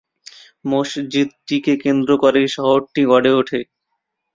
[0.65, 3.59] মসজিদটিকে কেন্দ্র করেই শহরটি গড়ে ওঠে।